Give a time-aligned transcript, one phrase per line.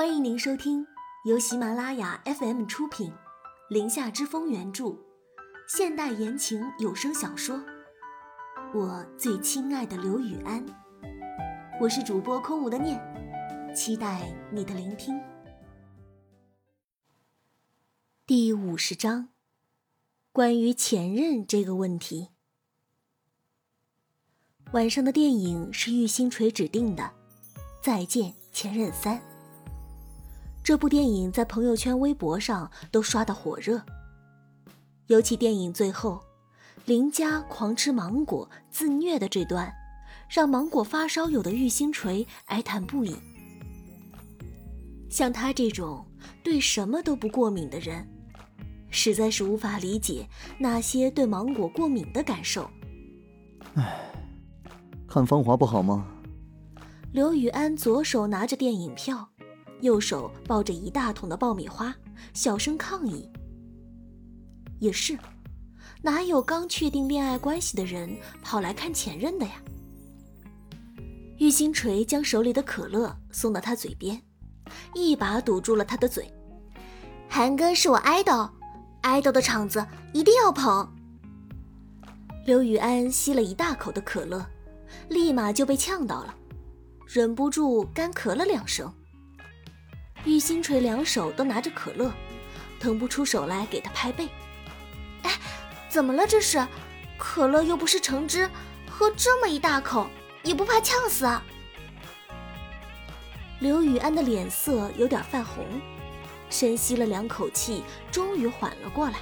[0.00, 0.86] 欢迎您收听
[1.26, 3.10] 由喜马拉雅 FM 出品，
[3.68, 4.96] 《林下之风》原著，
[5.68, 7.58] 现代言情有声小说
[8.72, 10.66] 《我最亲爱的刘雨安》。
[11.78, 12.98] 我是主播空无的念，
[13.76, 15.20] 期待你的聆听。
[18.26, 19.28] 第五十章，
[20.32, 22.30] 关于前任这个问题。
[24.72, 27.02] 晚上的电影是玉星锤指定的，
[27.82, 29.18] 《再见前任三》。
[30.62, 33.82] 这部电影在朋友圈、微博上都刷得火热。
[35.06, 36.20] 尤其电影最后，
[36.84, 39.72] 林佳狂吃芒果自虐的这段，
[40.28, 43.16] 让芒果发烧友的玉星锤哀叹不已。
[45.10, 46.06] 像他这种
[46.44, 48.06] 对什么都不过敏的人，
[48.90, 52.70] 实在是无法理解那些对芒果过敏的感受。
[53.74, 54.06] 唉。
[55.08, 56.06] 看《芳华》不好吗？
[57.12, 59.29] 刘宇安左手拿着电影票，
[59.80, 61.94] 右手抱着一大桶的爆米花，
[62.34, 63.28] 小声抗议。
[64.78, 65.18] 也是，
[66.02, 69.52] 哪有刚确定恋爱关系的人跑来看前任的呀？
[71.38, 74.20] 玉星锤将手里的可乐送到他嘴边，
[74.94, 76.30] 一把堵住了他的嘴。
[77.28, 78.48] 韩哥是我爱豆，
[79.02, 80.86] 爱豆的场子一定要捧。
[82.46, 84.44] 刘宇安吸了一大口的可乐。
[85.08, 86.34] 立马就被呛到了，
[87.06, 88.92] 忍不住干咳了两声。
[90.24, 92.12] 玉星锤两手都拿着可乐，
[92.78, 94.28] 腾不出手来给他拍背。
[95.22, 95.32] 哎，
[95.88, 96.66] 怎么了这是？
[97.16, 98.48] 可乐又不是橙汁，
[98.88, 100.08] 喝这么一大口
[100.42, 101.42] 也不怕呛死啊？
[103.58, 105.66] 刘雨安的脸色有点泛红，
[106.48, 109.18] 深吸了两口气，终于缓了过来。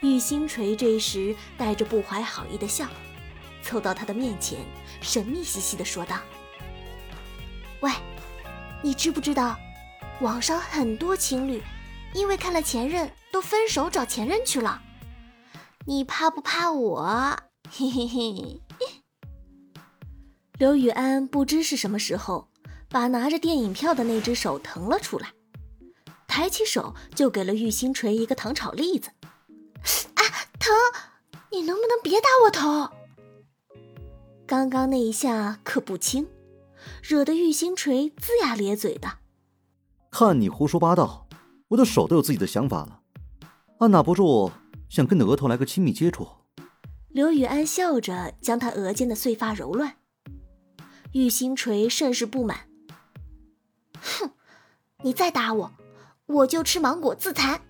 [0.00, 2.86] 玉星锤这时带着不怀好意的笑。
[3.62, 4.58] 凑到他的面前，
[5.02, 6.16] 神秘兮兮的说道
[7.80, 7.92] ：“喂，
[8.82, 9.56] 你知不知道，
[10.20, 11.62] 网上很多情侣
[12.14, 14.82] 因为看了前任都分手找前任去了？
[15.86, 17.36] 你怕不怕我？”
[17.70, 18.60] 嘿嘿嘿。
[20.58, 22.48] 刘雨安不知是什么时候
[22.88, 25.32] 把拿着电影票的那只手腾了出来，
[26.26, 29.10] 抬起手就给了玉星锤一个糖炒栗子。
[30.14, 30.22] 啊，
[30.58, 30.74] 疼！
[31.52, 32.94] 你能不能别打我头？
[34.46, 36.28] 刚刚那一下可不轻，
[37.02, 39.18] 惹得玉星锤龇牙咧嘴的。
[40.10, 41.28] 看你胡说八道，
[41.68, 43.00] 我的手都有自己的想法了，
[43.78, 44.50] 按捺不住
[44.88, 46.28] 想跟你的额头来个亲密接触。
[47.08, 49.96] 刘雨安笑着将他额间的碎发揉乱。
[51.12, 52.68] 玉星锤甚是不满，
[54.00, 54.30] 哼，
[55.02, 55.72] 你再打我，
[56.26, 57.60] 我就吃芒果自残。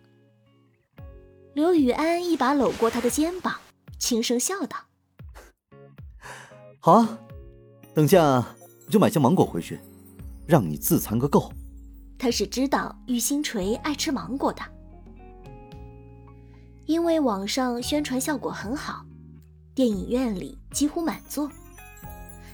[1.54, 3.60] 刘雨安一把搂过他的肩膀，
[3.98, 4.76] 轻声笑道。
[6.80, 7.18] 好啊，
[7.94, 8.20] 等下
[8.59, 8.59] 我
[8.90, 9.78] 就买些芒果回去，
[10.46, 11.50] 让你自残个够。
[12.18, 14.60] 他是知道玉星锤爱吃芒果的，
[16.84, 19.06] 因为网上宣传效果很好，
[19.74, 21.50] 电影院里几乎满座。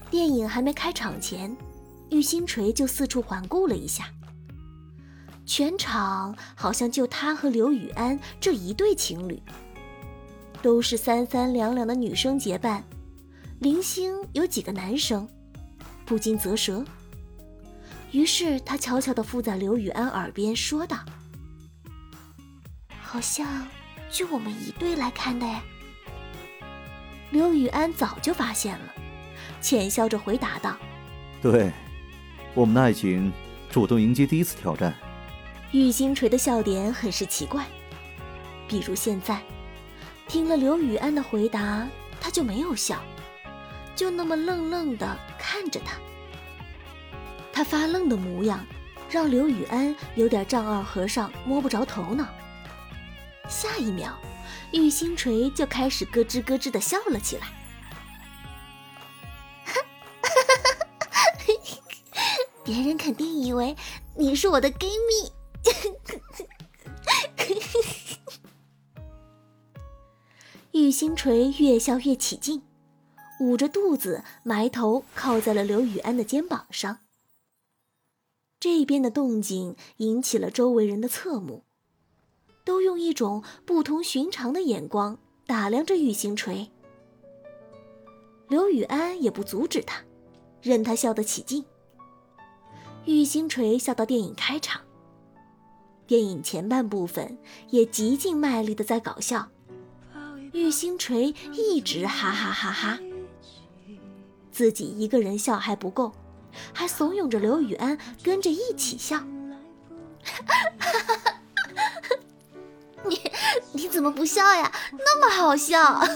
[0.09, 1.57] 电影还没开场前，
[2.11, 4.05] 玉星锤就四处环顾了一下，
[5.45, 9.43] 全场好像就他和刘雨安这一对情侣，
[10.63, 12.85] 都是三三两两的女生结伴。
[13.59, 15.29] 零星有几个男生，
[16.07, 16.83] 不禁啧舌。
[18.13, 20.97] 于是他悄悄地附在刘雨安耳边说道
[23.03, 23.67] ：“好像
[24.11, 25.63] 就我们一队来看的呀。”
[27.31, 28.95] 刘雨安早就发现了，
[29.61, 30.77] 浅笑着回答道
[31.43, 31.73] ：“对，
[32.55, 33.33] 我们的爱情
[33.69, 34.95] 主动迎接第一次挑战。”
[35.73, 37.67] 玉星锤的笑点很是奇怪，
[38.69, 39.43] 比如现在
[40.29, 41.87] 听了刘雨安的回答，
[42.21, 43.03] 他就没有笑。
[43.97, 45.97] 就那么愣愣地看着他，
[47.51, 48.65] 他发愣的模样，
[49.09, 52.29] 让刘雨安有点丈二和尚摸不着头脑。
[53.49, 54.13] 下一秒，
[54.73, 57.49] 玉星锤就开始咯吱咯吱地笑了起来。
[62.63, 63.75] 别人肯定以为
[64.15, 65.33] 你是我的闺蜜。
[70.79, 72.63] 玉星锤越笑越起劲。
[73.39, 76.99] 捂着肚子，埋头靠在了刘雨安的肩膀上。
[78.59, 81.65] 这边的动静引起了周围人的侧目，
[82.65, 86.71] 都用一种不同寻常的眼光打量着玉星锤。
[88.49, 90.03] 刘雨安也不阻止他，
[90.63, 91.65] 任他笑得起劲。
[93.05, 94.81] 玉星锤笑到电影开场，
[96.07, 99.49] 电影前半部分也极尽卖力的在搞笑，
[100.53, 102.99] 玉星锤一直哈哈哈哈。
[104.57, 106.15] 自己一个人笑还不够，
[106.73, 109.23] 还怂恿着刘雨安跟着一起笑。
[113.07, 113.21] 你
[113.73, 114.73] 你怎么不笑呀？
[114.93, 116.01] 那么好笑！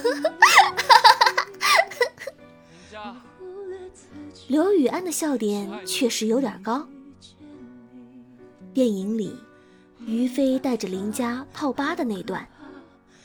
[4.48, 6.88] 刘雨安的笑点确实有点高。
[8.72, 9.38] 电影里，
[10.06, 12.48] 于飞带着林佳泡吧的那段，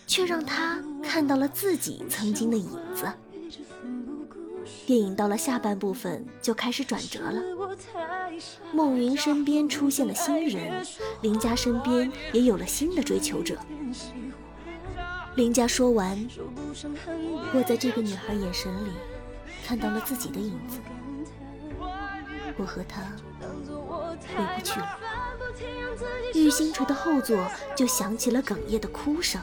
[0.06, 3.10] 却让他看到了自己曾经的影子。
[4.86, 7.42] 电影到了下半部分就开始转折了，
[8.72, 10.86] 孟云身边出现了新人，
[11.22, 13.58] 林佳身边也有了新的追求者。
[15.36, 16.16] 林佳说完，
[17.54, 18.92] 我在这个女孩眼神里
[19.66, 20.80] 看到了自己的影子，
[22.56, 23.02] 我和她
[24.22, 25.00] 回不去了。
[26.36, 27.44] 玉星锤的后座
[27.76, 29.42] 就响起了哽咽的哭声。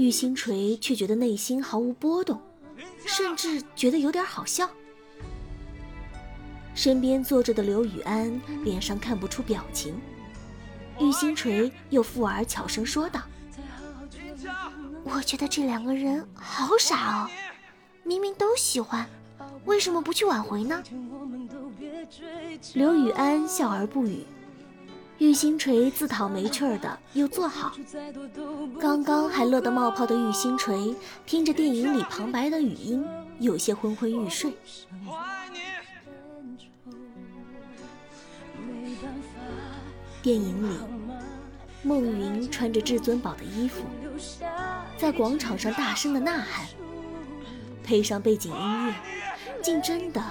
[0.00, 2.40] 玉星锤却觉得内心毫无波动，
[3.04, 4.66] 甚至觉得有点好笑。
[6.74, 10.00] 身边坐着的刘雨安脸上看不出表情，
[10.98, 13.20] 玉星锤又附耳悄声说道
[15.04, 17.30] ：“我觉得这两个人好傻哦，
[18.02, 19.06] 明明都喜欢，
[19.66, 20.82] 为什么不去挽回呢？”
[22.72, 24.24] 刘雨安笑而不语。
[25.20, 27.72] 玉星锤自讨没趣儿的又坐好，
[28.80, 30.96] 刚刚还乐得冒泡的玉星锤
[31.26, 33.06] 听着电影里旁白的语音，
[33.38, 34.54] 有些昏昏欲睡。
[40.22, 40.74] 电影里，
[41.82, 43.84] 孟云穿着至尊宝的衣服，
[44.96, 46.66] 在广场上大声的呐喊，
[47.84, 48.94] 配上背景音乐，
[49.60, 50.22] 竟真的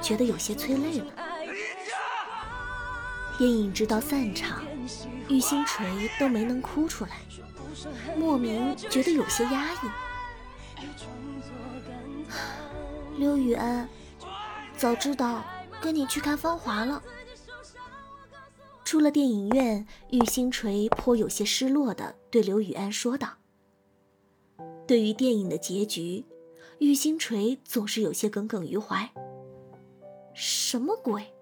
[0.00, 1.06] 觉得有些催泪了。
[3.38, 4.60] 电影直到散场，
[5.28, 7.10] 玉星锤都没能哭出来，
[8.16, 9.78] 莫名觉得有些压抑。
[13.16, 13.88] 刘雨安，
[14.76, 15.44] 早知道
[15.80, 17.00] 跟你去看《芳华》了。
[18.84, 23.34] 出了电影院，玉星锤颇有些失落的对刘雨安说道
[24.84, 26.24] ：“对于电影的结局，
[26.78, 29.08] 玉星锤总是有些耿耿于怀。
[30.34, 31.34] 什么鬼？”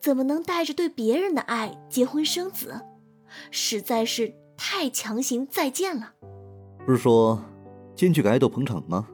[0.00, 2.80] 怎么能带着对别人的爱结婚生子？
[3.50, 6.14] 实在是太强行再见了。
[6.84, 7.40] 不是说
[7.94, 9.06] 进去给爱豆捧场吗？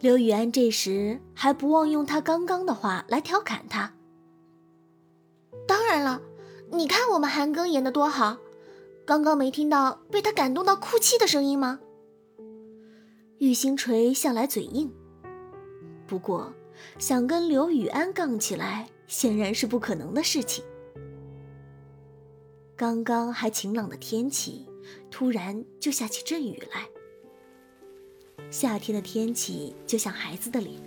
[0.00, 3.94] 刘雨安这时还不忘用他刚刚的话来调侃他。
[5.66, 6.20] 当然了，
[6.70, 8.36] 你看我们韩庚演的多好，
[9.06, 11.80] 刚刚没听到被他感动到哭泣的声音吗？
[13.38, 14.92] 玉星锤向来嘴硬，
[16.06, 16.52] 不过
[16.98, 18.88] 想跟刘雨安杠起来。
[19.06, 20.64] 显然是不可能的事情。
[22.76, 24.66] 刚刚还晴朗的天气，
[25.10, 26.86] 突然就下起阵雨来。
[28.50, 30.80] 夏天的天气就像孩子的脸，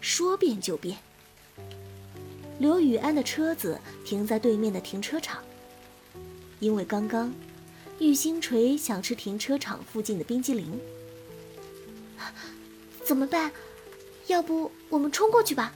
[0.00, 0.98] 说变就变。
[2.58, 5.42] 刘雨安的车子停在对面的停车场，
[6.58, 7.32] 因为刚刚
[8.00, 10.78] 玉星锤想吃停车场附近的冰激凌。
[13.04, 13.52] 怎么办？
[14.26, 15.72] 要不我们冲过去吧？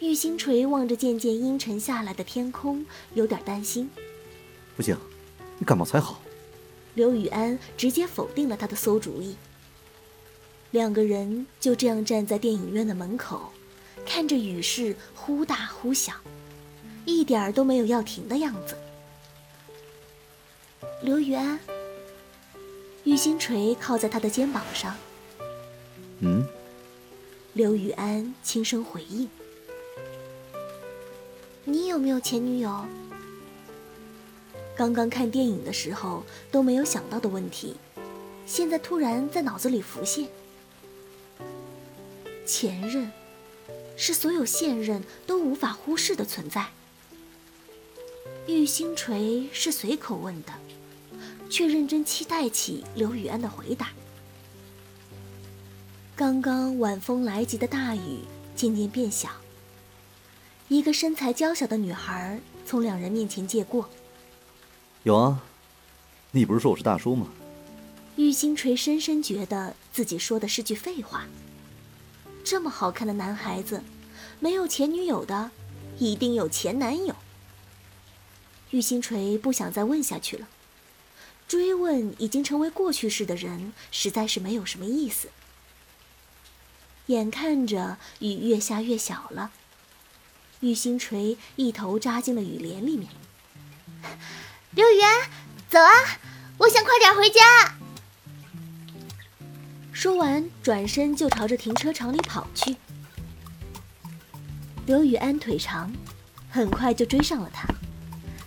[0.00, 2.84] 玉星锤望着渐渐阴沉下来的天空，
[3.14, 3.90] 有点担心。
[4.76, 4.96] 不行，
[5.58, 6.20] 你感冒才好。
[6.94, 9.36] 刘雨安直接否定了他的馊主意。
[10.70, 13.52] 两个人就这样站在电影院的门口，
[14.04, 16.12] 看着雨势忽大忽小，
[17.06, 18.76] 一点儿都没有要停的样子。
[21.02, 21.58] 刘雨安，
[23.04, 24.94] 玉星锤靠在他的肩膀上。
[26.20, 26.46] 嗯。
[27.54, 29.28] 刘雨安轻声回应。
[31.68, 32.86] 你有没有前女友？
[34.76, 37.74] 刚刚看电影的时候都没有想到的问题，
[38.46, 40.28] 现在突然在脑子里浮现。
[42.46, 43.10] 前任，
[43.96, 46.68] 是所有现任都无法忽视的存在。
[48.46, 50.52] 玉星锤是随口问的，
[51.50, 53.88] 却认真期待起刘雨安的回答。
[56.14, 58.20] 刚刚晚风来急的大雨
[58.54, 59.30] 渐渐变小。
[60.68, 63.88] 一个身材娇小的女孩从两人面前借过。
[65.04, 65.40] 有啊，
[66.32, 67.28] 你不是说我是大叔吗？
[68.16, 71.26] 玉星锤深深觉得自己说的是句废话。
[72.42, 73.82] 这么好看的男孩子，
[74.40, 75.52] 没有前女友的，
[75.98, 77.14] 一定有前男友。
[78.70, 80.48] 玉星锤不想再问下去了，
[81.46, 85.28] 追问已经成为过去式的人，实在是没有什么意思。
[87.06, 89.52] 眼看着雨越下越小了。
[90.60, 93.08] 玉星锤一头扎进了雨帘里面。
[94.70, 95.28] 刘雨安，
[95.68, 95.90] 走啊！
[96.58, 97.76] 我想快点回家。
[99.92, 102.76] 说完，转身就朝着停车场里跑去。
[104.86, 105.92] 刘雨安腿长，
[106.50, 107.66] 很快就追上了他，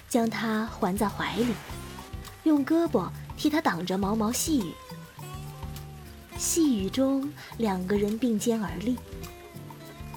[0.08, 1.54] 将他环在怀里，
[2.44, 4.74] 用胳膊替他挡着毛毛细雨。
[6.38, 8.96] 细雨中，两个人并肩而立，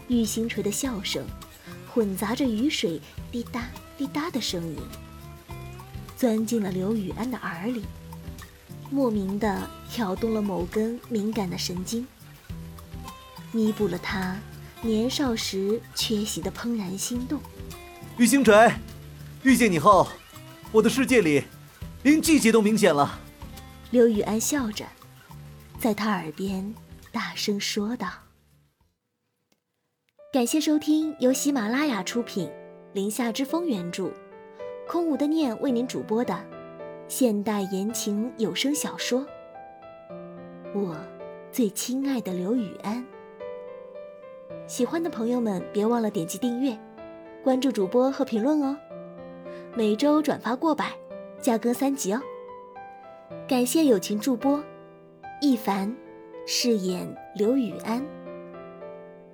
[0.09, 1.27] 玉星锤的笑声
[1.93, 2.99] 混杂着雨水
[3.31, 3.69] 滴答
[3.99, 4.79] 滴答的声音，
[6.17, 7.85] 钻进了刘雨安的耳里，
[8.91, 12.07] 莫名的挑动了某根敏感的神经，
[13.53, 14.39] 弥补了他
[14.81, 17.39] 年少时缺席的怦然心动。
[18.17, 18.73] 玉星锤，
[19.43, 20.09] 遇见你后，
[20.73, 21.45] 我的世界里
[22.03, 23.21] 连季节都明显了。
[23.91, 24.87] 刘雨安笑着。
[25.79, 26.75] 在他耳边
[27.11, 28.09] 大声说道
[30.33, 32.49] ：“感谢收听由喜马拉雅出品，
[32.95, 34.11] 《林下之风》原著，
[34.89, 36.43] 空无的念为您主播的
[37.07, 39.21] 现代言情有声小说
[40.73, 40.97] 《我
[41.51, 42.97] 最亲爱的刘雨安》。
[44.67, 46.75] 喜欢的朋友们别忘了点击订阅、
[47.45, 48.75] 关注主播和评论哦。
[49.75, 50.93] 每周转发过百，
[51.43, 52.23] 加更三集哦。
[53.47, 54.65] 感谢友情助播。”
[55.43, 55.95] 一凡
[56.47, 58.03] 饰演刘雨安。